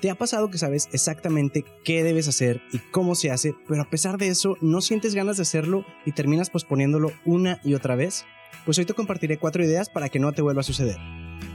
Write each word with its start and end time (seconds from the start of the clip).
¿Te 0.00 0.10
ha 0.10 0.14
pasado 0.14 0.48
que 0.48 0.58
sabes 0.58 0.88
exactamente 0.92 1.64
qué 1.82 2.04
debes 2.04 2.28
hacer 2.28 2.62
y 2.72 2.78
cómo 2.78 3.16
se 3.16 3.32
hace, 3.32 3.56
pero 3.66 3.82
a 3.82 3.90
pesar 3.90 4.16
de 4.16 4.28
eso 4.28 4.56
no 4.60 4.80
sientes 4.80 5.16
ganas 5.16 5.38
de 5.38 5.42
hacerlo 5.42 5.84
y 6.06 6.12
terminas 6.12 6.50
posponiéndolo 6.50 7.10
una 7.24 7.60
y 7.64 7.74
otra 7.74 7.96
vez? 7.96 8.24
Pues 8.64 8.78
hoy 8.78 8.84
te 8.84 8.94
compartiré 8.94 9.38
cuatro 9.38 9.64
ideas 9.64 9.88
para 9.88 10.08
que 10.08 10.20
no 10.20 10.30
te 10.30 10.40
vuelva 10.40 10.60
a 10.60 10.64
suceder. 10.64 10.98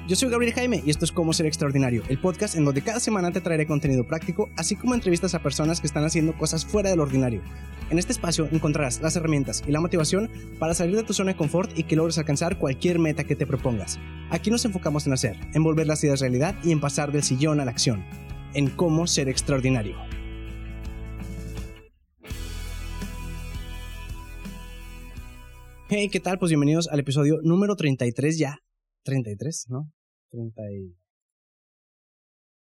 Yo 0.10 0.18
soy 0.18 0.29
Gabriel 0.29 0.54
Jaime 0.54 0.84
y 0.86 0.90
esto 0.90 1.06
es 1.06 1.14
Cómo 1.14 1.32
Ser 1.32 1.46
Extraordinario, 1.46 2.04
el 2.10 2.20
podcast 2.20 2.56
en 2.56 2.66
donde 2.66 2.82
cada 2.82 3.00
semana 3.00 3.32
te 3.32 3.40
traeré 3.40 3.66
contenido 3.66 4.05
práctico, 4.05 4.50
así 4.57 4.75
como 4.75 4.94
entrevistas 4.94 5.36
a 5.36 5.41
personas 5.41 5.80
que 5.80 5.88
están 5.88 6.04
haciendo 6.04 6.38
cosas 6.38 6.66
fuera 6.66 6.89
del 6.89 7.00
ordinario. 7.00 7.41
En 7.89 7.98
este 7.98 8.12
espacio 8.12 8.50
encontrarás 8.52 9.00
las 9.00 9.16
herramientas 9.16 9.64
y 9.66 9.71
la 9.71 9.80
motivación 9.80 10.30
para 10.60 10.73
salir 10.73 10.98
de 10.98 11.04
tu 11.04 11.14
zona 11.14 11.32
de 11.32 11.38
confort 11.38 11.71
y 11.80 11.84
que 11.84 11.96
logres 11.96 12.18
alcanzar 12.18 12.57
cualquier 12.57 13.00
meta 13.00 13.23
que 13.23 13.38
te 13.38 13.48
propongas. 13.48 14.00
Aquí 14.32 14.52
nos 14.52 14.66
enfocamos 14.66 15.07
en 15.07 15.14
hacer, 15.14 15.39
en 15.54 15.64
volver 15.64 15.88
las 15.88 16.04
ideas 16.04 16.20
realidad 16.20 16.55
y 16.62 16.73
en 16.73 16.82
pasar 16.82 17.14
del 17.14 17.23
sillón 17.23 17.62
a 17.62 17.66
la 17.66 17.71
acción 17.71 18.04
en 18.54 18.70
cómo 18.70 19.07
ser 19.07 19.29
extraordinario. 19.29 19.98
Hey, 25.89 26.09
¿qué 26.09 26.20
tal? 26.20 26.39
Pues 26.39 26.49
bienvenidos 26.49 26.88
al 26.88 26.99
episodio 26.99 27.39
número 27.44 27.75
33 27.75 28.38
ya. 28.39 28.58
33, 29.03 29.66
¿no? 29.70 29.91
30 30.31 30.61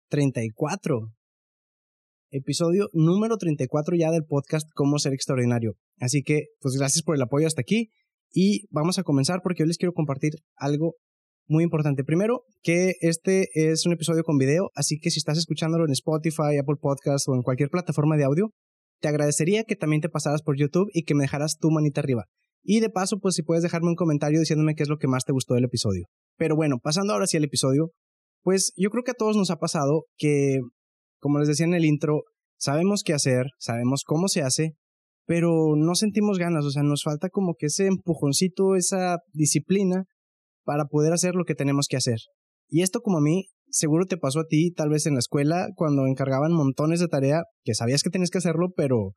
34. 0.08 1.12
Episodio 2.32 2.88
número 2.92 3.36
34 3.36 3.96
ya 3.96 4.10
del 4.10 4.24
podcast 4.24 4.68
Cómo 4.74 4.98
ser 4.98 5.12
extraordinario. 5.12 5.74
Así 5.98 6.22
que, 6.22 6.46
pues 6.60 6.76
gracias 6.76 7.02
por 7.02 7.16
el 7.16 7.22
apoyo 7.22 7.46
hasta 7.46 7.60
aquí 7.60 7.90
y 8.32 8.66
vamos 8.70 8.98
a 8.98 9.02
comenzar 9.02 9.40
porque 9.42 9.64
hoy 9.64 9.68
les 9.68 9.78
quiero 9.78 9.92
compartir 9.92 10.34
algo 10.56 10.94
muy 11.48 11.64
importante. 11.64 12.04
Primero, 12.04 12.44
que 12.62 12.94
este 13.00 13.48
es 13.54 13.86
un 13.86 13.92
episodio 13.92 14.22
con 14.22 14.38
video, 14.38 14.70
así 14.74 14.98
que 14.98 15.10
si 15.10 15.18
estás 15.18 15.38
escuchándolo 15.38 15.84
en 15.84 15.92
Spotify, 15.92 16.58
Apple 16.60 16.76
Podcasts 16.80 17.28
o 17.28 17.34
en 17.34 17.42
cualquier 17.42 17.70
plataforma 17.70 18.16
de 18.16 18.24
audio, 18.24 18.50
te 19.00 19.08
agradecería 19.08 19.64
que 19.64 19.76
también 19.76 20.02
te 20.02 20.08
pasaras 20.08 20.42
por 20.42 20.56
YouTube 20.56 20.90
y 20.92 21.04
que 21.04 21.14
me 21.14 21.24
dejaras 21.24 21.56
tu 21.58 21.70
manita 21.70 22.00
arriba. 22.00 22.24
Y 22.62 22.80
de 22.80 22.90
paso, 22.90 23.18
pues 23.18 23.34
si 23.34 23.42
puedes 23.42 23.62
dejarme 23.62 23.88
un 23.88 23.94
comentario 23.94 24.38
diciéndome 24.38 24.74
qué 24.74 24.82
es 24.82 24.88
lo 24.88 24.98
que 24.98 25.08
más 25.08 25.24
te 25.24 25.32
gustó 25.32 25.54
del 25.54 25.64
episodio. 25.64 26.06
Pero 26.36 26.56
bueno, 26.56 26.76
pasando 26.82 27.12
ahora 27.12 27.26
sí 27.26 27.36
al 27.36 27.44
episodio, 27.44 27.92
pues 28.42 28.72
yo 28.76 28.90
creo 28.90 29.02
que 29.02 29.12
a 29.12 29.14
todos 29.14 29.36
nos 29.36 29.50
ha 29.50 29.56
pasado 29.56 30.04
que, 30.16 30.60
como 31.18 31.38
les 31.38 31.48
decía 31.48 31.66
en 31.66 31.74
el 31.74 31.84
intro, 31.84 32.24
sabemos 32.58 33.02
qué 33.02 33.14
hacer, 33.14 33.46
sabemos 33.58 34.02
cómo 34.04 34.28
se 34.28 34.42
hace, 34.42 34.74
pero 35.26 35.74
no 35.76 35.94
sentimos 35.94 36.38
ganas, 36.38 36.64
o 36.64 36.70
sea, 36.70 36.82
nos 36.82 37.02
falta 37.02 37.28
como 37.28 37.54
que 37.58 37.66
ese 37.66 37.86
empujoncito, 37.86 38.74
esa 38.76 39.18
disciplina 39.32 40.04
para 40.70 40.84
poder 40.84 41.12
hacer 41.12 41.34
lo 41.34 41.44
que 41.44 41.56
tenemos 41.56 41.88
que 41.88 41.96
hacer. 41.96 42.20
Y 42.68 42.82
esto 42.82 43.00
como 43.00 43.18
a 43.18 43.20
mí, 43.20 43.48
seguro 43.70 44.06
te 44.06 44.16
pasó 44.16 44.38
a 44.38 44.46
ti, 44.46 44.70
tal 44.70 44.88
vez 44.88 45.04
en 45.06 45.14
la 45.14 45.18
escuela, 45.18 45.66
cuando 45.74 46.06
encargaban 46.06 46.52
montones 46.52 47.00
de 47.00 47.08
tarea, 47.08 47.42
que 47.64 47.74
sabías 47.74 48.04
que 48.04 48.10
tenías 48.10 48.30
que 48.30 48.38
hacerlo, 48.38 48.68
pero 48.76 49.14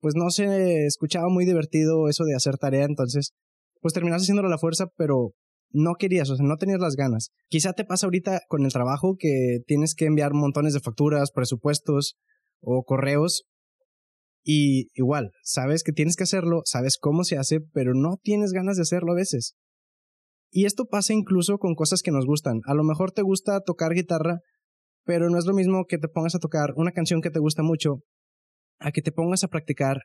pues 0.00 0.14
no 0.16 0.30
se 0.30 0.86
escuchaba 0.86 1.28
muy 1.28 1.44
divertido 1.44 2.08
eso 2.08 2.24
de 2.24 2.34
hacer 2.34 2.56
tarea, 2.56 2.86
entonces 2.86 3.34
pues 3.80 3.94
terminas 3.94 4.22
haciéndolo 4.22 4.48
a 4.48 4.50
la 4.50 4.58
fuerza, 4.58 4.86
pero 4.96 5.30
no 5.70 5.94
querías, 5.94 6.28
o 6.28 6.34
sea, 6.34 6.44
no 6.44 6.56
tenías 6.56 6.80
las 6.80 6.96
ganas. 6.96 7.30
Quizá 7.46 7.72
te 7.72 7.84
pasa 7.84 8.08
ahorita 8.08 8.40
con 8.48 8.64
el 8.64 8.72
trabajo 8.72 9.14
que 9.16 9.58
tienes 9.68 9.94
que 9.94 10.06
enviar 10.06 10.32
montones 10.34 10.74
de 10.74 10.80
facturas, 10.80 11.30
presupuestos 11.30 12.16
o 12.60 12.82
correos 12.82 13.44
y 14.42 14.88
igual, 14.94 15.30
sabes 15.44 15.84
que 15.84 15.92
tienes 15.92 16.16
que 16.16 16.24
hacerlo, 16.24 16.62
sabes 16.64 16.98
cómo 16.98 17.22
se 17.22 17.38
hace, 17.38 17.60
pero 17.60 17.94
no 17.94 18.16
tienes 18.20 18.50
ganas 18.50 18.74
de 18.74 18.82
hacerlo 18.82 19.12
a 19.12 19.16
veces. 19.16 19.54
Y 20.50 20.64
esto 20.64 20.86
pasa 20.86 21.12
incluso 21.12 21.58
con 21.58 21.74
cosas 21.74 22.02
que 22.02 22.10
nos 22.10 22.26
gustan. 22.26 22.60
A 22.66 22.74
lo 22.74 22.82
mejor 22.82 23.12
te 23.12 23.22
gusta 23.22 23.60
tocar 23.60 23.92
guitarra, 23.92 24.40
pero 25.04 25.30
no 25.30 25.38
es 25.38 25.46
lo 25.46 25.54
mismo 25.54 25.84
que 25.88 25.98
te 25.98 26.08
pongas 26.08 26.34
a 26.34 26.38
tocar 26.38 26.72
una 26.76 26.92
canción 26.92 27.20
que 27.20 27.30
te 27.30 27.38
gusta 27.38 27.62
mucho 27.62 28.02
a 28.78 28.90
que 28.90 29.02
te 29.02 29.12
pongas 29.12 29.44
a 29.44 29.48
practicar 29.48 30.02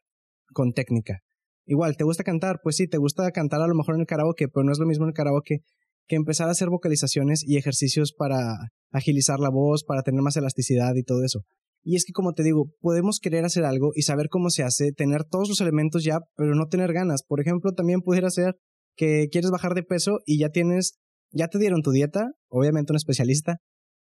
con 0.53 0.73
técnica. 0.73 1.19
Igual, 1.65 1.97
¿te 1.97 2.03
gusta 2.03 2.23
cantar? 2.23 2.59
Pues 2.61 2.75
sí, 2.75 2.87
te 2.87 2.97
gusta 2.97 3.31
cantar 3.31 3.61
a 3.61 3.67
lo 3.67 3.73
mejor 3.73 3.95
en 3.95 4.01
el 4.01 4.07
karaoke, 4.07 4.47
pero 4.47 4.63
no 4.63 4.71
es 4.71 4.79
lo 4.79 4.85
mismo 4.85 5.05
en 5.05 5.09
el 5.09 5.15
karaoke 5.15 5.61
que 6.07 6.15
empezar 6.15 6.47
a 6.47 6.51
hacer 6.51 6.69
vocalizaciones 6.69 7.43
y 7.43 7.57
ejercicios 7.57 8.13
para 8.13 8.55
agilizar 8.91 9.39
la 9.39 9.49
voz, 9.49 9.83
para 9.83 10.03
tener 10.03 10.21
más 10.21 10.37
elasticidad 10.37 10.93
y 10.95 11.03
todo 11.03 11.23
eso. 11.23 11.41
Y 11.81 11.95
es 11.95 12.05
que, 12.05 12.13
como 12.13 12.33
te 12.33 12.43
digo, 12.43 12.65
podemos 12.79 13.19
querer 13.19 13.45
hacer 13.45 13.63
algo 13.63 13.91
y 13.95 14.03
saber 14.03 14.27
cómo 14.29 14.49
se 14.49 14.63
hace, 14.63 14.91
tener 14.91 15.23
todos 15.23 15.49
los 15.49 15.61
elementos 15.61 16.03
ya, 16.03 16.19
pero 16.35 16.55
no 16.55 16.67
tener 16.67 16.93
ganas. 16.93 17.23
Por 17.27 17.39
ejemplo, 17.39 17.71
también 17.73 18.01
pudiera 18.01 18.29
ser 18.29 18.55
que 18.95 19.27
quieres 19.31 19.51
bajar 19.51 19.73
de 19.73 19.83
peso 19.83 20.19
y 20.25 20.39
ya 20.39 20.49
tienes, 20.49 20.97
ya 21.31 21.47
te 21.47 21.59
dieron 21.59 21.81
tu 21.81 21.91
dieta, 21.91 22.31
obviamente 22.49 22.93
un 22.93 22.97
especialista, 22.97 23.57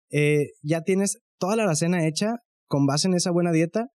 eh, 0.09 0.51
ya 0.61 0.81
tienes 0.81 1.19
toda 1.39 1.55
la 1.55 1.75
cena 1.75 2.07
hecha 2.07 2.35
con 2.67 2.85
base 2.85 3.07
en 3.07 3.13
esa 3.13 3.31
buena 3.31 3.51
dieta 3.51 3.87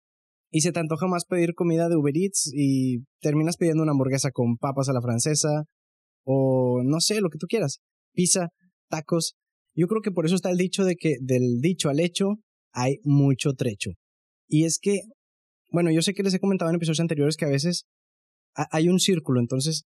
y 0.50 0.60
se 0.60 0.72
te 0.72 0.80
antoja 0.80 1.06
más 1.08 1.24
pedir 1.24 1.54
comida 1.54 1.88
de 1.88 1.96
Uber 1.96 2.16
Eats 2.16 2.50
y 2.54 3.04
terminas 3.20 3.56
pidiendo 3.56 3.82
una 3.82 3.92
hamburguesa 3.92 4.30
con 4.30 4.56
papas 4.56 4.88
a 4.88 4.92
la 4.92 5.02
francesa 5.02 5.64
o 6.24 6.82
no 6.84 7.00
sé, 7.00 7.20
lo 7.20 7.28
que 7.28 7.38
tú 7.38 7.46
quieras, 7.48 7.80
pizza, 8.12 8.48
tacos. 8.88 9.34
Yo 9.74 9.88
creo 9.88 10.00
que 10.00 10.12
por 10.12 10.26
eso 10.26 10.36
está 10.36 10.50
el 10.50 10.56
dicho 10.56 10.84
de 10.84 10.94
que 10.94 11.16
del 11.20 11.60
dicho 11.60 11.88
al 11.88 11.98
hecho 11.98 12.36
hay 12.72 12.98
mucho 13.02 13.54
trecho. 13.54 13.90
Y 14.48 14.64
es 14.64 14.78
que, 14.78 15.00
bueno, 15.70 15.90
yo 15.90 16.02
sé 16.02 16.14
que 16.14 16.22
les 16.22 16.34
he 16.34 16.40
comentado 16.40 16.70
en 16.70 16.76
episodios 16.76 17.00
anteriores 17.00 17.36
que 17.36 17.46
a 17.46 17.50
veces 17.50 17.86
hay 18.54 18.88
un 18.88 19.00
círculo, 19.00 19.40
entonces 19.40 19.84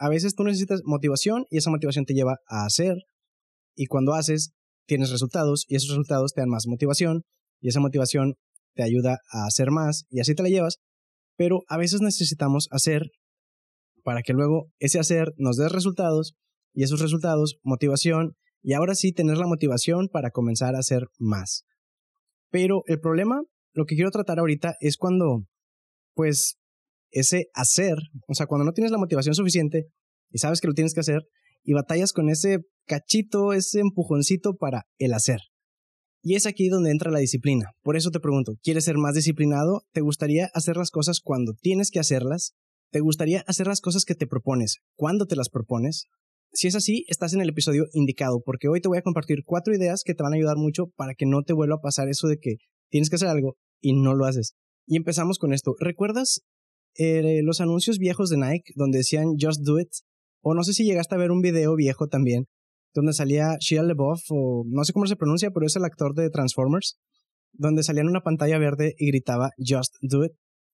a 0.00 0.08
veces 0.08 0.34
tú 0.34 0.44
necesitas 0.44 0.80
motivación 0.84 1.44
y 1.50 1.58
esa 1.58 1.70
motivación 1.70 2.06
te 2.06 2.14
lleva 2.14 2.38
a 2.48 2.64
hacer 2.64 2.96
y 3.76 3.86
cuando 3.86 4.14
haces 4.14 4.54
tienes 4.86 5.10
resultados 5.10 5.66
y 5.68 5.76
esos 5.76 5.90
resultados 5.90 6.32
te 6.32 6.40
dan 6.40 6.48
más 6.48 6.66
motivación 6.66 7.22
y 7.60 7.68
esa 7.68 7.80
motivación 7.80 8.36
te 8.74 8.82
ayuda 8.82 9.18
a 9.30 9.44
hacer 9.44 9.70
más 9.70 10.06
y 10.08 10.20
así 10.20 10.34
te 10.34 10.42
la 10.42 10.48
llevas, 10.48 10.78
pero 11.36 11.60
a 11.68 11.76
veces 11.76 12.00
necesitamos 12.00 12.66
hacer 12.70 13.10
para 14.02 14.22
que 14.22 14.32
luego 14.32 14.70
ese 14.78 14.98
hacer 14.98 15.34
nos 15.36 15.58
dé 15.58 15.68
resultados 15.68 16.32
y 16.72 16.82
esos 16.82 17.00
resultados 17.00 17.58
motivación 17.62 18.36
y 18.62 18.72
ahora 18.72 18.94
sí 18.94 19.12
tener 19.12 19.36
la 19.36 19.46
motivación 19.46 20.08
para 20.08 20.30
comenzar 20.30 20.76
a 20.76 20.78
hacer 20.78 21.08
más. 21.18 21.64
Pero 22.50 22.84
el 22.86 23.00
problema, 23.00 23.42
lo 23.74 23.84
que 23.84 23.96
quiero 23.96 24.10
tratar 24.10 24.38
ahorita 24.38 24.76
es 24.80 24.96
cuando 24.96 25.44
pues 26.14 26.56
ese 27.10 27.48
hacer, 27.54 27.96
o 28.26 28.34
sea, 28.34 28.46
cuando 28.46 28.64
no 28.64 28.72
tienes 28.72 28.92
la 28.92 28.98
motivación 28.98 29.34
suficiente 29.34 29.86
y 30.30 30.38
sabes 30.38 30.60
que 30.60 30.68
lo 30.68 30.74
tienes 30.74 30.94
que 30.94 31.00
hacer 31.00 31.22
y 31.62 31.72
batallas 31.72 32.12
con 32.12 32.28
ese 32.30 32.60
cachito, 32.86 33.52
ese 33.52 33.80
empujoncito 33.80 34.56
para 34.56 34.84
el 34.98 35.12
hacer. 35.12 35.40
Y 36.22 36.34
es 36.34 36.46
aquí 36.46 36.68
donde 36.68 36.90
entra 36.90 37.10
la 37.10 37.18
disciplina. 37.18 37.70
Por 37.82 37.96
eso 37.96 38.10
te 38.10 38.20
pregunto, 38.20 38.52
¿quieres 38.62 38.84
ser 38.84 38.98
más 38.98 39.14
disciplinado? 39.14 39.82
¿Te 39.92 40.02
gustaría 40.02 40.50
hacer 40.52 40.76
las 40.76 40.90
cosas 40.90 41.20
cuando 41.20 41.54
tienes 41.54 41.90
que 41.90 41.98
hacerlas? 41.98 42.52
¿Te 42.90 43.00
gustaría 43.00 43.42
hacer 43.46 43.66
las 43.66 43.80
cosas 43.80 44.04
que 44.04 44.14
te 44.14 44.26
propones 44.26 44.78
cuando 44.96 45.26
te 45.26 45.36
las 45.36 45.48
propones? 45.48 46.06
Si 46.52 46.66
es 46.66 46.74
así, 46.74 47.04
estás 47.08 47.32
en 47.32 47.40
el 47.40 47.48
episodio 47.48 47.86
indicado, 47.92 48.42
porque 48.44 48.68
hoy 48.68 48.80
te 48.80 48.88
voy 48.88 48.98
a 48.98 49.02
compartir 49.02 49.44
cuatro 49.44 49.74
ideas 49.74 50.02
que 50.04 50.14
te 50.14 50.22
van 50.22 50.32
a 50.32 50.36
ayudar 50.36 50.56
mucho 50.56 50.88
para 50.96 51.14
que 51.14 51.24
no 51.24 51.42
te 51.42 51.52
vuelva 51.52 51.76
a 51.76 51.80
pasar 51.80 52.08
eso 52.08 52.26
de 52.26 52.38
que 52.38 52.56
tienes 52.90 53.08
que 53.08 53.16
hacer 53.16 53.28
algo 53.28 53.56
y 53.80 53.94
no 53.94 54.14
lo 54.14 54.26
haces. 54.26 54.56
Y 54.86 54.96
empezamos 54.96 55.38
con 55.38 55.52
esto. 55.52 55.74
¿Recuerdas 55.78 56.42
eh, 56.94 57.42
los 57.42 57.60
anuncios 57.60 57.98
viejos 57.98 58.30
de 58.30 58.36
Nike 58.36 58.72
donde 58.74 58.98
decían 58.98 59.36
Just 59.40 59.62
Do 59.62 59.78
It, 59.80 59.90
o 60.42 60.54
no 60.54 60.62
sé 60.62 60.72
si 60.72 60.84
llegaste 60.84 61.14
a 61.14 61.18
ver 61.18 61.30
un 61.30 61.40
video 61.40 61.74
viejo 61.76 62.08
también, 62.08 62.46
donde 62.94 63.12
salía 63.12 63.56
Shia 63.60 63.82
LaBeouf, 63.82 64.22
o 64.30 64.64
no 64.66 64.84
sé 64.84 64.92
cómo 64.92 65.06
se 65.06 65.16
pronuncia, 65.16 65.50
pero 65.50 65.66
es 65.66 65.76
el 65.76 65.84
actor 65.84 66.14
de 66.14 66.30
Transformers, 66.30 66.98
donde 67.52 67.82
salía 67.82 68.02
en 68.02 68.08
una 68.08 68.22
pantalla 68.22 68.58
verde 68.58 68.94
y 68.98 69.08
gritaba 69.08 69.50
Just 69.58 69.94
Do 70.00 70.24
It. 70.24 70.32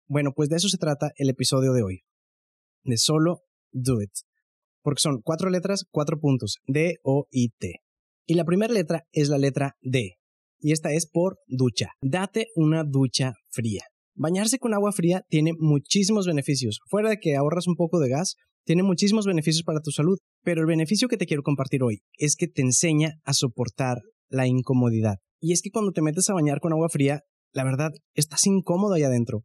Bueno, 0.09 0.33
pues 0.35 0.49
de 0.49 0.57
eso 0.57 0.69
se 0.69 0.79
trata 0.79 1.13
el 1.17 1.31
episodio 1.31 1.73
de 1.73 1.83
hoy, 1.83 2.03
de 2.85 2.97
solo 2.97 3.41
Do 3.71 4.03
It, 4.03 4.11
porque 4.83 5.01
son 5.01 5.23
cuatro 5.23 5.49
letras, 5.49 5.87
cuatro 5.91 6.19
puntos, 6.19 6.59
D, 6.67 6.97
O 7.03 7.27
y 7.31 7.51
T. 7.51 7.81
Y 8.27 8.35
la 8.35 8.45
primera 8.45 8.73
letra 8.73 9.05
es 9.13 9.29
la 9.29 9.39
letra 9.39 9.77
D, 9.81 10.17
y 10.59 10.73
esta 10.73 10.93
es 10.93 11.09
por 11.09 11.39
ducha. 11.47 11.91
Date 12.03 12.49
una 12.57 12.85
ducha 12.85 13.35
fría. 13.51 13.83
Bañarse 14.15 14.59
con 14.59 14.75
agua 14.75 14.93
fría 14.93 15.23
tiene 15.29 15.53
muchísimos 15.59 16.27
beneficios. 16.27 16.81
Fuera 16.89 17.09
de 17.09 17.19
que 17.19 17.37
ahorras 17.37 17.67
un 17.67 17.77
poco 17.77 17.99
de 17.99 18.11
gas, 18.11 18.37
tiene 18.65 18.83
muchísimos 18.83 19.27
beneficios 19.27 19.65
para 19.65 19.81
tu 19.81 19.91
salud. 19.91 20.19
Pero 20.43 20.61
el 20.61 20.67
beneficio 20.67 21.09
que 21.09 21.17
te 21.17 21.27
quiero 21.27 21.43
compartir 21.43 21.83
hoy 21.83 22.01
es 22.19 22.37
que 22.37 22.49
te 22.49 22.63
enseña 22.63 23.15
a 23.25 23.33
soportar 23.33 23.99
la 24.29 24.47
incomodidad. 24.47 25.17
Y 25.41 25.53
es 25.53 25.63
que 25.63 25.71
cuando 25.71 25.93
te 25.93 26.03
metes 26.03 26.29
a 26.31 26.35
bañar 26.35 26.61
con 26.61 26.73
agua 26.73 26.89
fría, 26.89 27.21
la 27.53 27.65
verdad, 27.65 27.91
estás 28.15 28.47
incómodo 28.47 28.95
ahí 28.95 29.03
adentro. 29.03 29.45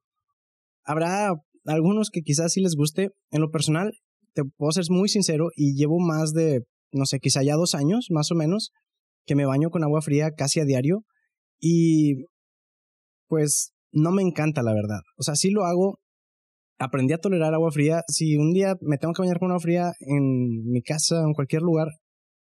Habrá 0.83 1.33
algunos 1.65 2.09
que 2.09 2.21
quizás 2.21 2.53
sí 2.53 2.61
les 2.61 2.75
guste. 2.75 3.09
En 3.31 3.41
lo 3.41 3.51
personal, 3.51 3.91
te 4.33 4.43
puedo 4.43 4.71
ser 4.71 4.85
muy 4.89 5.09
sincero 5.09 5.49
y 5.55 5.75
llevo 5.75 5.99
más 5.99 6.31
de, 6.33 6.61
no 6.91 7.05
sé, 7.05 7.19
quizá 7.19 7.43
ya 7.43 7.55
dos 7.55 7.75
años, 7.75 8.07
más 8.09 8.31
o 8.31 8.35
menos, 8.35 8.71
que 9.25 9.35
me 9.35 9.45
baño 9.45 9.69
con 9.69 9.83
agua 9.83 10.01
fría 10.01 10.31
casi 10.31 10.59
a 10.59 10.65
diario. 10.65 11.03
Y 11.59 12.25
pues 13.27 13.73
no 13.92 14.12
me 14.12 14.22
encanta, 14.22 14.63
la 14.63 14.74
verdad. 14.74 15.00
O 15.18 15.24
sea, 15.24 15.36
sí 15.36 15.50
lo 15.50 15.66
hago. 15.66 16.00
Aprendí 16.80 17.13
a 17.13 17.18
tolerar 17.18 17.54
agua 17.54 17.72
fría. 17.72 18.01
Si 18.07 18.38
un 18.38 18.54
día 18.54 18.75
me 18.81 18.98
tengo 18.98 19.13
que 19.13 19.22
bañar 19.22 19.39
con 19.39 19.50
agua 19.50 19.60
fría 19.60 19.92
en 20.00 20.63
mi 20.66 20.81
casa 20.81 21.22
en 21.22 21.34
cualquier 21.34 21.62
lugar, 21.62 21.88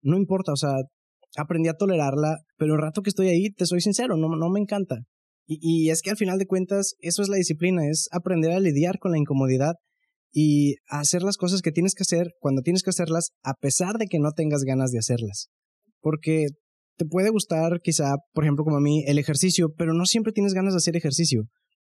no 0.01 0.17
importa. 0.17 0.51
O 0.53 0.55
sea, 0.55 0.73
aprendí 1.37 1.69
a 1.69 1.73
tolerarla, 1.73 2.37
pero 2.57 2.75
el 2.75 2.81
rato 2.81 3.01
que 3.01 3.09
estoy 3.09 3.29
ahí, 3.29 3.51
te 3.51 3.65
soy 3.65 3.81
sincero, 3.81 4.17
no, 4.17 4.29
no 4.29 4.49
me 4.49 4.59
encanta. 4.59 4.97
Y, 5.47 5.57
y 5.61 5.89
es 5.89 6.01
que 6.01 6.11
al 6.11 6.17
final 6.17 6.37
de 6.37 6.45
cuentas, 6.45 6.95
eso 6.99 7.21
es 7.21 7.29
la 7.29 7.37
disciplina, 7.37 7.87
es 7.87 8.07
aprender 8.11 8.51
a 8.51 8.59
lidiar 8.59 8.99
con 8.99 9.11
la 9.11 9.17
incomodidad 9.17 9.75
y 10.31 10.75
hacer 10.87 11.23
las 11.23 11.37
cosas 11.37 11.61
que 11.61 11.71
tienes 11.71 11.95
que 11.95 12.03
hacer 12.03 12.33
cuando 12.39 12.61
tienes 12.61 12.83
que 12.83 12.91
hacerlas, 12.91 13.31
a 13.43 13.53
pesar 13.53 13.97
de 13.97 14.05
que 14.05 14.19
no 14.19 14.31
tengas 14.31 14.63
ganas 14.63 14.91
de 14.91 14.99
hacerlas. 14.99 15.49
Porque 16.01 16.47
te 16.99 17.05
puede 17.05 17.29
gustar 17.29 17.79
quizá, 17.81 18.17
por 18.33 18.43
ejemplo, 18.43 18.65
como 18.65 18.75
a 18.75 18.81
mí, 18.81 19.05
el 19.07 19.19
ejercicio, 19.19 19.73
pero 19.77 19.93
no 19.93 20.05
siempre 20.05 20.33
tienes 20.33 20.53
ganas 20.53 20.73
de 20.73 20.79
hacer 20.79 20.97
ejercicio. 20.97 21.45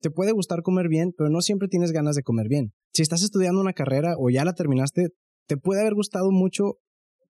Te 0.01 0.09
puede 0.09 0.31
gustar 0.31 0.63
comer 0.63 0.87
bien, 0.89 1.11
pero 1.15 1.29
no 1.29 1.41
siempre 1.41 1.67
tienes 1.67 1.91
ganas 1.91 2.15
de 2.15 2.23
comer 2.23 2.47
bien. 2.49 2.73
Si 2.91 3.03
estás 3.03 3.21
estudiando 3.21 3.61
una 3.61 3.73
carrera 3.73 4.15
o 4.17 4.31
ya 4.31 4.43
la 4.43 4.53
terminaste, 4.53 5.09
te 5.47 5.57
puede 5.57 5.81
haber 5.81 5.93
gustado 5.93 6.31
mucho 6.31 6.79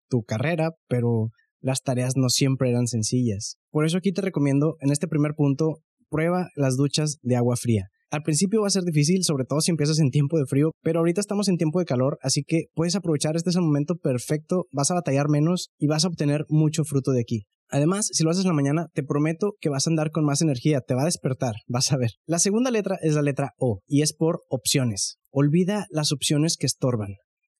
tu 0.07 0.23
carrera, 0.23 0.71
pero 0.87 1.31
las 1.59 1.81
tareas 1.81 2.13
no 2.15 2.29
siempre 2.29 2.69
eran 2.69 2.87
sencillas. 2.87 3.57
Por 3.71 3.85
eso 3.85 3.97
aquí 3.97 4.13
te 4.13 4.21
recomiendo, 4.21 4.77
en 4.79 4.89
este 4.89 5.09
primer 5.09 5.33
punto, 5.35 5.81
prueba 6.09 6.47
las 6.55 6.77
duchas 6.77 7.17
de 7.23 7.35
agua 7.35 7.57
fría. 7.57 7.89
Al 8.09 8.23
principio 8.23 8.61
va 8.61 8.67
a 8.67 8.69
ser 8.69 8.83
difícil, 8.83 9.25
sobre 9.25 9.43
todo 9.43 9.59
si 9.59 9.71
empiezas 9.71 9.99
en 9.99 10.11
tiempo 10.11 10.37
de 10.37 10.45
frío, 10.45 10.71
pero 10.81 10.99
ahorita 10.99 11.19
estamos 11.19 11.49
en 11.49 11.57
tiempo 11.57 11.79
de 11.79 11.85
calor, 11.85 12.19
así 12.21 12.43
que 12.47 12.67
puedes 12.73 12.95
aprovechar, 12.95 13.35
este 13.35 13.49
es 13.49 13.57
el 13.57 13.63
momento 13.63 13.97
perfecto, 13.97 14.67
vas 14.71 14.91
a 14.91 14.93
batallar 14.93 15.27
menos 15.27 15.71
y 15.77 15.87
vas 15.87 16.05
a 16.05 16.07
obtener 16.07 16.45
mucho 16.47 16.85
fruto 16.85 17.11
de 17.11 17.19
aquí. 17.19 17.47
Además, 17.69 18.07
si 18.11 18.23
lo 18.23 18.29
haces 18.29 18.45
en 18.45 18.49
la 18.49 18.55
mañana, 18.55 18.87
te 18.93 19.03
prometo 19.03 19.53
que 19.59 19.69
vas 19.69 19.87
a 19.87 19.89
andar 19.89 20.11
con 20.11 20.25
más 20.25 20.41
energía, 20.41 20.81
te 20.81 20.93
va 20.93 21.03
a 21.03 21.05
despertar, 21.05 21.55
vas 21.67 21.91
a 21.91 21.97
ver. 21.97 22.11
La 22.25 22.39
segunda 22.39 22.71
letra 22.71 22.97
es 23.01 23.13
la 23.13 23.21
letra 23.21 23.51
O 23.57 23.79
y 23.87 24.01
es 24.01 24.13
por 24.13 24.41
opciones. 24.49 25.17
Olvida 25.31 25.85
las 25.89 26.11
opciones 26.11 26.57
que 26.57 26.65
estorban 26.65 27.15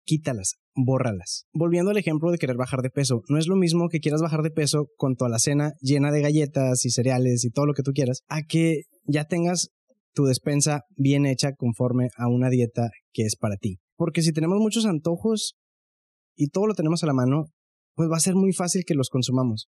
quítalas, 0.06 0.56
bórralas. 0.76 1.46
Volviendo 1.52 1.92
al 1.92 1.98
ejemplo 1.98 2.32
de 2.32 2.38
querer 2.38 2.56
bajar 2.56 2.82
de 2.82 2.90
peso, 2.90 3.24
no 3.28 3.38
es 3.38 3.48
lo 3.48 3.56
mismo 3.56 3.90
que 3.90 4.00
quieras 4.00 4.22
bajar 4.22 4.42
de 4.42 4.52
peso 4.52 4.88
con 4.98 5.16
toda 5.16 5.30
la 5.30 5.40
cena 5.40 5.74
llena 5.82 6.12
de 6.12 6.22
galletas 6.22 6.86
y 6.86 6.92
cereales 6.92 7.44
y 7.44 7.50
todo 7.50 7.66
lo 7.66 7.74
que 7.74 7.84
tú 7.84 7.92
quieras, 7.92 8.22
a 8.28 8.44
que 8.44 8.84
ya 9.06 9.26
tengas 9.26 9.70
tu 10.14 10.26
despensa 10.26 10.82
bien 10.96 11.26
hecha 11.26 11.54
conforme 11.54 12.10
a 12.18 12.30
una 12.30 12.50
dieta 12.50 12.90
que 13.12 13.24
es 13.24 13.36
para 13.36 13.58
ti. 13.58 13.80
Porque 13.98 14.22
si 14.22 14.32
tenemos 14.32 14.60
muchos 14.60 14.86
antojos 14.86 15.56
y 16.36 16.50
todo 16.50 16.68
lo 16.68 16.74
tenemos 16.74 17.04
a 17.04 17.08
la 17.08 17.14
mano, 17.14 17.46
pues 17.96 18.10
va 18.10 18.18
a 18.18 18.22
ser 18.22 18.36
muy 18.36 18.54
fácil 18.54 18.84
que 18.86 18.94
los 18.94 19.10
consumamos. 19.10 19.68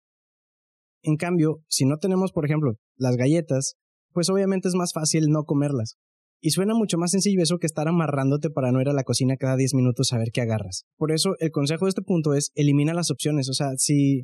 En 1.03 1.17
cambio, 1.17 1.59
si 1.67 1.85
no 1.85 1.97
tenemos, 1.97 2.31
por 2.31 2.45
ejemplo, 2.45 2.73
las 2.95 3.17
galletas, 3.17 3.75
pues 4.13 4.29
obviamente 4.29 4.67
es 4.67 4.75
más 4.75 4.93
fácil 4.93 5.29
no 5.29 5.43
comerlas. 5.43 5.95
Y 6.43 6.51
suena 6.51 6.73
mucho 6.73 6.97
más 6.97 7.11
sencillo 7.11 7.41
eso 7.43 7.59
que 7.59 7.67
estar 7.67 7.87
amarrándote 7.87 8.49
para 8.49 8.71
no 8.71 8.81
ir 8.81 8.89
a 8.89 8.93
la 8.93 9.03
cocina 9.03 9.37
cada 9.37 9.55
10 9.55 9.75
minutos 9.75 10.11
a 10.11 10.17
ver 10.17 10.29
qué 10.33 10.41
agarras. 10.41 10.85
Por 10.97 11.11
eso 11.11 11.35
el 11.39 11.51
consejo 11.51 11.85
de 11.85 11.89
este 11.89 12.01
punto 12.01 12.33
es 12.33 12.51
elimina 12.55 12.95
las 12.95 13.11
opciones. 13.11 13.47
O 13.47 13.53
sea, 13.53 13.73
si 13.77 14.23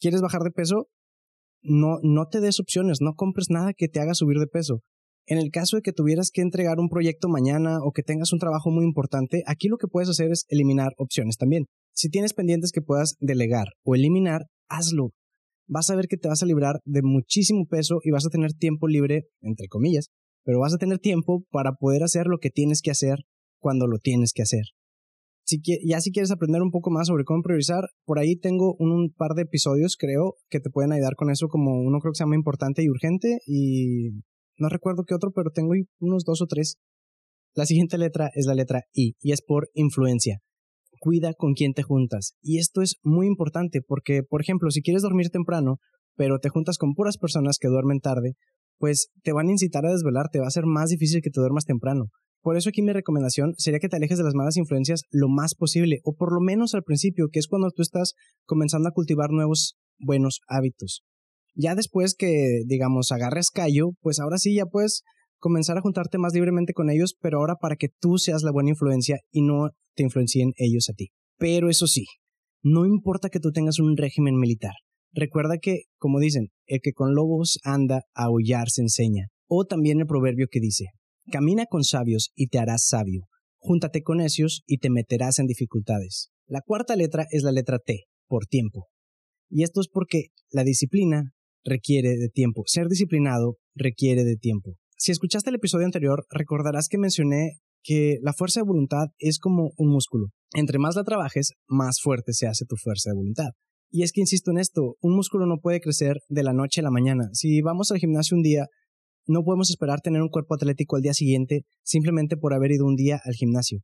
quieres 0.00 0.22
bajar 0.22 0.42
de 0.42 0.50
peso, 0.50 0.88
no, 1.62 1.98
no 2.02 2.26
te 2.26 2.40
des 2.40 2.58
opciones, 2.58 3.02
no 3.02 3.14
compres 3.14 3.50
nada 3.50 3.72
que 3.74 3.88
te 3.88 4.00
haga 4.00 4.14
subir 4.14 4.38
de 4.38 4.46
peso. 4.46 4.80
En 5.26 5.38
el 5.38 5.50
caso 5.50 5.76
de 5.76 5.82
que 5.82 5.92
tuvieras 5.92 6.30
que 6.32 6.40
entregar 6.40 6.78
un 6.78 6.88
proyecto 6.88 7.28
mañana 7.28 7.78
o 7.84 7.92
que 7.92 8.02
tengas 8.02 8.32
un 8.32 8.38
trabajo 8.38 8.70
muy 8.70 8.84
importante, 8.84 9.42
aquí 9.46 9.68
lo 9.68 9.76
que 9.76 9.86
puedes 9.86 10.08
hacer 10.08 10.30
es 10.32 10.46
eliminar 10.48 10.92
opciones 10.96 11.36
también. 11.36 11.66
Si 11.94 12.08
tienes 12.08 12.32
pendientes 12.32 12.72
que 12.72 12.80
puedas 12.80 13.16
delegar 13.20 13.66
o 13.84 13.94
eliminar, 13.94 14.46
hazlo. 14.68 15.10
Vas 15.72 15.88
a 15.88 15.94
ver 15.94 16.08
que 16.08 16.16
te 16.16 16.26
vas 16.26 16.42
a 16.42 16.46
librar 16.46 16.80
de 16.84 17.00
muchísimo 17.00 17.64
peso 17.64 18.00
y 18.02 18.10
vas 18.10 18.26
a 18.26 18.28
tener 18.28 18.54
tiempo 18.54 18.88
libre, 18.88 19.28
entre 19.40 19.68
comillas, 19.68 20.08
pero 20.44 20.58
vas 20.58 20.74
a 20.74 20.78
tener 20.78 20.98
tiempo 20.98 21.44
para 21.52 21.74
poder 21.74 22.02
hacer 22.02 22.26
lo 22.26 22.38
que 22.38 22.50
tienes 22.50 22.82
que 22.82 22.90
hacer 22.90 23.20
cuando 23.60 23.86
lo 23.86 23.98
tienes 23.98 24.32
que 24.32 24.42
hacer. 24.42 24.64
Si 25.44 25.60
ya 25.86 26.00
si 26.00 26.10
quieres 26.10 26.32
aprender 26.32 26.60
un 26.60 26.72
poco 26.72 26.90
más 26.90 27.06
sobre 27.06 27.22
cómo 27.22 27.42
priorizar, 27.42 27.84
por 28.04 28.18
ahí 28.18 28.34
tengo 28.34 28.74
un, 28.80 29.12
par 29.16 29.34
de 29.34 29.42
episodios, 29.42 29.96
creo, 29.96 30.34
que 30.48 30.58
te 30.58 30.70
pueden 30.70 30.90
ayudar 30.90 31.14
con 31.14 31.30
eso, 31.30 31.46
como 31.46 31.80
uno 31.80 32.00
creo 32.00 32.12
que 32.12 32.16
se 32.16 32.24
llama 32.24 32.34
importante 32.34 32.82
y 32.82 32.88
urgente, 32.88 33.38
y 33.46 34.10
no 34.58 34.68
recuerdo 34.70 35.04
qué 35.06 35.14
otro, 35.14 35.30
pero 35.32 35.52
tengo 35.52 35.70
unos 36.00 36.24
dos 36.24 36.42
o 36.42 36.46
tres. 36.46 36.78
La 37.54 37.64
siguiente 37.64 37.96
letra 37.96 38.28
es 38.34 38.46
la 38.46 38.54
letra 38.56 38.82
I, 38.92 39.14
y 39.20 39.30
es 39.30 39.40
por 39.40 39.68
influencia. 39.74 40.40
Cuida 41.00 41.32
con 41.32 41.54
quién 41.54 41.72
te 41.72 41.82
juntas. 41.82 42.34
Y 42.42 42.58
esto 42.58 42.82
es 42.82 42.96
muy 43.02 43.26
importante 43.26 43.80
porque, 43.80 44.22
por 44.22 44.42
ejemplo, 44.42 44.70
si 44.70 44.82
quieres 44.82 45.02
dormir 45.02 45.30
temprano, 45.30 45.78
pero 46.14 46.38
te 46.38 46.50
juntas 46.50 46.76
con 46.76 46.92
puras 46.94 47.16
personas 47.16 47.56
que 47.58 47.68
duermen 47.68 48.00
tarde, 48.00 48.34
pues 48.78 49.08
te 49.22 49.32
van 49.32 49.48
a 49.48 49.52
incitar 49.52 49.86
a 49.86 49.92
desvelarte, 49.92 50.40
va 50.40 50.46
a 50.46 50.50
ser 50.50 50.66
más 50.66 50.90
difícil 50.90 51.22
que 51.22 51.30
te 51.30 51.40
duermas 51.40 51.64
temprano. 51.64 52.10
Por 52.42 52.56
eso 52.58 52.68
aquí 52.68 52.82
mi 52.82 52.92
recomendación 52.92 53.54
sería 53.56 53.80
que 53.80 53.88
te 53.88 53.96
alejes 53.96 54.18
de 54.18 54.24
las 54.24 54.34
malas 54.34 54.58
influencias 54.58 55.04
lo 55.10 55.28
más 55.28 55.54
posible, 55.54 56.00
o 56.04 56.14
por 56.14 56.34
lo 56.34 56.40
menos 56.40 56.74
al 56.74 56.82
principio, 56.82 57.28
que 57.32 57.38
es 57.38 57.48
cuando 57.48 57.70
tú 57.70 57.80
estás 57.80 58.12
comenzando 58.46 58.88
a 58.88 58.92
cultivar 58.92 59.30
nuevos 59.30 59.76
buenos 59.98 60.40
hábitos. 60.48 61.02
Ya 61.54 61.74
después 61.74 62.14
que, 62.14 62.62
digamos, 62.66 63.10
agarres 63.10 63.50
callo, 63.50 63.92
pues 64.00 64.20
ahora 64.20 64.36
sí 64.36 64.54
ya 64.54 64.66
puedes 64.66 65.02
comenzar 65.40 65.76
a 65.76 65.80
juntarte 65.80 66.18
más 66.18 66.34
libremente 66.34 66.72
con 66.72 66.90
ellos, 66.90 67.16
pero 67.20 67.38
ahora 67.38 67.56
para 67.56 67.76
que 67.76 67.88
tú 67.88 68.18
seas 68.18 68.42
la 68.42 68.52
buena 68.52 68.70
influencia 68.70 69.18
y 69.32 69.42
no 69.42 69.70
te 69.96 70.02
influencien 70.04 70.52
ellos 70.56 70.88
a 70.88 70.92
ti. 70.92 71.08
Pero 71.38 71.68
eso 71.68 71.86
sí, 71.86 72.04
no 72.62 72.86
importa 72.86 73.30
que 73.30 73.40
tú 73.40 73.50
tengas 73.50 73.78
un 73.78 73.96
régimen 73.96 74.38
militar. 74.38 74.74
Recuerda 75.12 75.58
que, 75.58 75.84
como 75.98 76.20
dicen, 76.20 76.48
el 76.66 76.80
que 76.80 76.92
con 76.92 77.14
lobos 77.14 77.58
anda, 77.64 78.02
a 78.14 78.24
aullar 78.24 78.68
se 78.70 78.82
enseña. 78.82 79.28
O 79.48 79.64
también 79.64 79.98
el 79.98 80.06
proverbio 80.06 80.46
que 80.48 80.60
dice, 80.60 80.86
camina 81.32 81.66
con 81.66 81.82
sabios 81.82 82.30
y 82.36 82.46
te 82.46 82.58
harás 82.58 82.86
sabio. 82.86 83.22
Júntate 83.58 84.02
con 84.02 84.18
necios 84.18 84.62
y 84.66 84.78
te 84.78 84.90
meterás 84.90 85.38
en 85.38 85.46
dificultades. 85.46 86.30
La 86.46 86.60
cuarta 86.60 86.94
letra 86.94 87.26
es 87.30 87.42
la 87.42 87.50
letra 87.50 87.78
T, 87.78 88.04
por 88.28 88.46
tiempo. 88.46 88.88
Y 89.48 89.64
esto 89.64 89.80
es 89.80 89.88
porque 89.88 90.26
la 90.50 90.62
disciplina 90.62 91.32
requiere 91.64 92.16
de 92.16 92.28
tiempo. 92.28 92.62
Ser 92.66 92.86
disciplinado 92.86 93.56
requiere 93.74 94.24
de 94.24 94.36
tiempo. 94.36 94.76
Si 95.02 95.12
escuchaste 95.12 95.48
el 95.48 95.56
episodio 95.56 95.86
anterior, 95.86 96.26
recordarás 96.28 96.88
que 96.88 96.98
mencioné 96.98 97.52
que 97.82 98.18
la 98.20 98.34
fuerza 98.34 98.60
de 98.60 98.66
voluntad 98.66 99.06
es 99.18 99.38
como 99.38 99.70
un 99.78 99.90
músculo. 99.90 100.26
Entre 100.52 100.78
más 100.78 100.94
la 100.94 101.04
trabajes, 101.04 101.54
más 101.66 102.02
fuerte 102.02 102.34
se 102.34 102.46
hace 102.46 102.66
tu 102.66 102.76
fuerza 102.76 103.08
de 103.08 103.16
voluntad. 103.16 103.52
Y 103.90 104.02
es 104.02 104.12
que 104.12 104.20
insisto 104.20 104.50
en 104.50 104.58
esto, 104.58 104.96
un 105.00 105.16
músculo 105.16 105.46
no 105.46 105.56
puede 105.56 105.80
crecer 105.80 106.18
de 106.28 106.42
la 106.42 106.52
noche 106.52 106.82
a 106.82 106.84
la 106.84 106.90
mañana. 106.90 107.30
Si 107.32 107.62
vamos 107.62 107.90
al 107.90 107.96
gimnasio 107.96 108.36
un 108.36 108.42
día, 108.42 108.66
no 109.26 109.42
podemos 109.42 109.70
esperar 109.70 110.02
tener 110.02 110.20
un 110.20 110.28
cuerpo 110.28 110.54
atlético 110.54 110.96
al 110.96 111.02
día 111.02 111.14
siguiente 111.14 111.62
simplemente 111.82 112.36
por 112.36 112.52
haber 112.52 112.72
ido 112.72 112.84
un 112.84 112.96
día 112.96 113.22
al 113.24 113.32
gimnasio. 113.32 113.78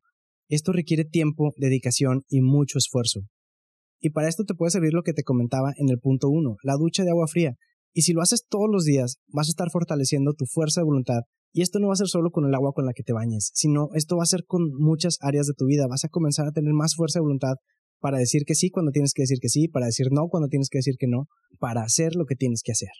Esto 0.50 0.72
requiere 0.72 1.06
tiempo, 1.06 1.54
dedicación 1.56 2.24
y 2.28 2.42
mucho 2.42 2.76
esfuerzo. 2.76 3.20
Y 4.00 4.10
para 4.10 4.28
esto 4.28 4.44
te 4.44 4.52
puede 4.52 4.70
servir 4.70 4.92
lo 4.92 5.02
que 5.02 5.14
te 5.14 5.22
comentaba 5.22 5.72
en 5.78 5.88
el 5.88 5.98
punto 5.98 6.28
1, 6.28 6.56
la 6.62 6.74
ducha 6.74 7.04
de 7.04 7.10
agua 7.10 7.26
fría. 7.26 7.54
Y 7.96 8.02
si 8.02 8.12
lo 8.12 8.20
haces 8.20 8.44
todos 8.46 8.68
los 8.70 8.84
días, 8.84 9.16
vas 9.32 9.48
a 9.48 9.52
estar 9.52 9.70
fortaleciendo 9.70 10.34
tu 10.34 10.44
fuerza 10.44 10.82
de 10.82 10.84
voluntad. 10.84 11.20
Y 11.54 11.62
esto 11.62 11.78
no 11.78 11.86
va 11.86 11.94
a 11.94 11.96
ser 11.96 12.08
solo 12.08 12.30
con 12.30 12.44
el 12.44 12.54
agua 12.54 12.74
con 12.74 12.84
la 12.84 12.92
que 12.92 13.02
te 13.02 13.14
bañes, 13.14 13.50
sino 13.54 13.88
esto 13.94 14.18
va 14.18 14.24
a 14.24 14.26
ser 14.26 14.44
con 14.44 14.68
muchas 14.78 15.16
áreas 15.22 15.46
de 15.46 15.54
tu 15.56 15.64
vida. 15.64 15.86
Vas 15.88 16.04
a 16.04 16.10
comenzar 16.10 16.46
a 16.46 16.52
tener 16.52 16.74
más 16.74 16.94
fuerza 16.94 17.20
de 17.20 17.22
voluntad 17.22 17.54
para 17.98 18.18
decir 18.18 18.42
que 18.46 18.54
sí 18.54 18.68
cuando 18.68 18.92
tienes 18.92 19.14
que 19.14 19.22
decir 19.22 19.38
que 19.40 19.48
sí, 19.48 19.68
para 19.68 19.86
decir 19.86 20.08
no 20.10 20.28
cuando 20.28 20.48
tienes 20.48 20.68
que 20.68 20.76
decir 20.76 20.96
que 20.98 21.06
no, 21.06 21.24
para 21.58 21.84
hacer 21.84 22.16
lo 22.16 22.26
que 22.26 22.34
tienes 22.34 22.60
que 22.62 22.72
hacer. 22.72 22.90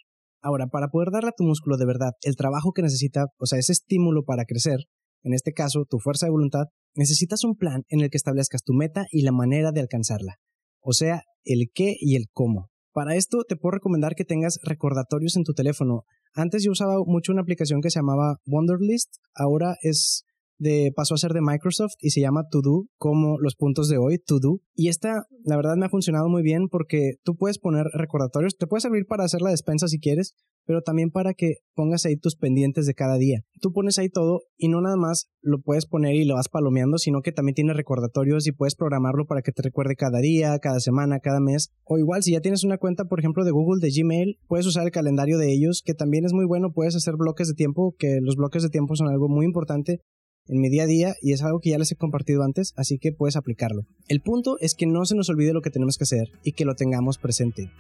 Ahora, 0.41 0.69
para 0.69 0.89
poder 0.89 1.11
darle 1.13 1.29
a 1.29 1.37
tu 1.37 1.45
músculo 1.45 1.77
de 1.77 1.85
verdad 1.85 2.13
el 2.23 2.35
trabajo 2.35 2.73
que 2.73 2.81
necesita, 2.81 3.27
o 3.37 3.45
sea, 3.45 3.59
ese 3.59 3.73
estímulo 3.73 4.25
para 4.25 4.47
crecer, 4.47 4.79
en 5.25 5.35
este 5.35 5.53
caso, 5.53 5.85
tu 5.85 5.99
fuerza 5.99 6.25
de 6.25 6.33
voluntad, 6.33 6.69
necesitas 6.95 7.45
un 7.45 7.57
plan 7.57 7.83
en 7.91 8.01
el 8.01 8.09
que 8.09 8.17
establezcas 8.17 8.63
tu 8.63 8.73
meta 8.73 9.05
y 9.11 9.25
la 9.25 9.33
manera 9.33 9.73
de 9.73 9.81
alcanzarla. 9.81 10.37
O 10.81 10.95
sea, 10.95 11.21
el 11.45 11.67
qué 11.75 11.97
y 12.01 12.17
el 12.17 12.29
cómo. 12.33 12.71
Para 12.97 13.15
esto 13.15 13.45
te 13.47 13.57
puedo 13.57 13.73
recomendar 13.73 14.15
que 14.15 14.25
tengas 14.25 14.59
recordatorios 14.63 15.37
en 15.37 15.45
tu 15.45 15.53
teléfono. 15.53 16.05
Antes 16.33 16.65
yo 16.65 16.73
usaba 16.73 16.95
mucho 17.05 17.31
una 17.31 17.43
aplicación 17.43 17.83
que 17.83 17.91
se 17.91 17.99
llamaba 17.99 18.39
Wonderlist, 18.47 19.17
ahora 19.35 19.77
es 19.83 20.25
de, 20.59 20.93
pasó 20.95 21.15
a 21.15 21.19
ser 21.19 21.33
de 21.33 21.41
Microsoft 21.41 21.95
y 22.01 22.11
se 22.11 22.21
llama 22.21 22.45
To 22.51 22.61
Do, 22.63 22.87
como 22.99 23.39
los 23.41 23.55
puntos 23.57 23.89
de 23.89 23.99
hoy, 23.99 24.19
To 24.19 24.39
Do. 24.41 24.61
Y 24.75 24.89
esta, 24.89 25.25
la 25.45 25.57
verdad, 25.57 25.77
me 25.77 25.87
ha 25.87 25.91
funcionado 25.91 26.29
muy 26.29 26.43
bien 26.43 26.69
porque 26.69 27.15
tú 27.25 27.37
puedes 27.37 27.59
poner 27.59 27.87
recordatorios, 27.93 28.57
te 28.57 28.67
puede 28.67 28.81
servir 28.81 29.07
para 29.07 29.25
hacer 29.25 29.43
la 29.43 29.51
despensa 29.51 29.89
si 29.89 29.99
quieres, 29.99 30.35
pero 30.67 30.83
también 30.83 31.11
para 31.11 31.33
que 31.33 31.57
pongas 31.75 32.05
ahí 32.05 32.17
tus 32.17 32.37
pendientes 32.37 32.87
de 32.87 32.95
cada 32.95 33.17
día. 33.17 33.43
Tú 33.61 33.73
pones 33.73 33.99
ahí 33.99 34.09
todo 34.09 34.41
y 34.57 34.69
no 34.69 34.81
nada 34.81 34.97
más 34.97 35.31
lo 35.41 35.61
puedes 35.61 35.87
poner 35.87 36.17
y 36.17 36.25
lo 36.25 36.35
vas 36.35 36.49
palomeando, 36.49 36.99
sino 36.99 37.23
que 37.23 37.33
también 37.33 37.55
tiene 37.55 37.73
recordatorios 37.73 38.47
y 38.47 38.53
puedes 38.53 38.75
programarlo 38.75 39.27
para 39.27 39.43
que 39.43 39.53
te 39.53 39.63
recuerde 39.63 39.95
cada 39.95 40.19
día, 40.19 40.59
cada 40.59 40.81
semana, 40.81 41.21
cada 41.21 41.41
mes. 41.41 41.71
O 41.85 41.99
igual, 41.99 42.23
si 42.23 42.33
ya 42.33 42.41
tienes 42.41 42.65
una 42.65 42.79
cuenta, 42.79 43.05
por 43.05 43.21
ejemplo, 43.21 43.45
de 43.45 43.53
Google, 43.53 43.81
de 43.81 43.93
Gmail, 43.95 44.39
puedes 44.49 44.67
usar 44.67 44.85
el 44.85 44.91
calendario 44.91 45.39
de 45.39 45.53
ellos, 45.53 45.83
que 45.85 45.95
también 45.95 46.25
es 46.25 46.33
muy 46.33 46.47
bueno, 46.47 46.73
puedes 46.73 46.97
hacer 46.97 47.15
bloques 47.17 47.49
de 47.49 47.55
tiempo, 47.55 47.95
que 47.99 48.19
los 48.21 48.35
bloques 48.37 48.63
de 48.63 48.71
tiempo 48.71 48.97
son 48.97 49.09
algo 49.09 49.29
muy 49.29 49.47
importante 49.47 50.01
en 50.49 50.61
mi 50.61 50.69
día 50.69 50.85
a 50.85 50.87
día 50.87 51.15
y 51.23 51.33
es 51.33 51.43
algo 51.43 51.61
que 51.61 51.71
ya 51.71 51.79
les 51.79 51.93
he 51.93 51.97
compartido 51.97 52.43
antes, 52.43 52.73
así 52.77 52.99
que 52.99 53.13
puedes 53.13 53.37
aplicarlo. 53.37 53.83
El 54.09 54.21
punto 54.21 54.57
es 54.61 54.75
que 54.75 54.87
no 54.87 55.05
se 55.05 55.15
nos 55.15 55.29
olvide 55.29 55.53
lo 55.53 55.63
que 55.63 55.71
tenemos 55.71 55.99
que 55.99 56.05
hacer 56.05 56.31
y 56.43 56.53
que 56.53 56.65
lo 56.65 56.75
tengamos 56.75 57.19
presente. 57.19 57.71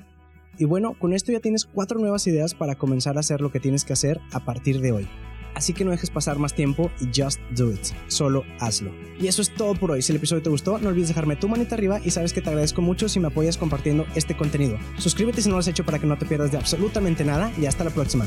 Y 0.59 0.65
bueno, 0.65 0.95
con 0.99 1.13
esto 1.13 1.33
ya 1.33 1.41
tienes 1.41 1.67
cuatro 1.67 1.99
nuevas 1.99 2.27
ideas 2.27 2.55
para 2.55 2.77
comenzar 2.77 3.17
a 3.17 3.21
hacer 3.21 3.41
lo 3.41 3.53
que 3.53 3.61
tienes 3.61 3.85
que 3.85 3.93
hacer 3.93 4.21
a 4.33 4.45
partir 4.45 4.81
de 4.81 4.93
hoy. 4.93 5.09
Así 5.55 5.73
que 5.73 5.87
no 5.87 5.91
dejes 5.91 6.11
pasar 6.11 6.39
más 6.39 6.55
tiempo 6.55 6.91
y 7.01 7.07
just 7.19 7.41
do 7.57 7.73
it. 7.73 7.81
Solo 8.09 8.45
hazlo. 8.61 8.93
Y 9.19 9.27
eso 9.27 9.41
es 9.41 9.55
todo 9.55 9.75
por 9.75 9.91
hoy. 9.91 10.03
Si 10.03 10.13
el 10.13 10.17
episodio 10.17 10.43
te 10.43 10.51
gustó, 10.51 10.79
no 10.79 10.91
olvides 10.91 11.09
dejarme 11.09 11.35
tu 11.35 11.49
manita 11.49 11.75
arriba 11.75 11.99
y 12.05 12.11
sabes 12.11 12.35
que 12.35 12.43
te 12.43 12.51
agradezco 12.51 12.83
mucho 12.83 13.09
si 13.09 13.21
me 13.21 13.29
apoyas 13.29 13.57
compartiendo 13.57 14.05
este 14.15 14.37
contenido. 14.37 14.77
Suscríbete 14.99 15.41
si 15.41 15.49
no 15.49 15.55
lo 15.55 15.61
has 15.61 15.69
hecho 15.69 15.85
para 15.85 15.99
que 15.99 16.07
no 16.07 16.19
te 16.19 16.27
pierdas 16.27 16.53
de 16.53 16.59
absolutamente 16.59 17.25
nada 17.25 17.51
y 17.59 17.65
hasta 17.65 17.85
la 17.85 17.91
próxima. 17.91 18.27